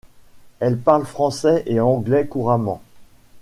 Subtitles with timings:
[0.59, 2.81] Elle parle français et anglais couramment.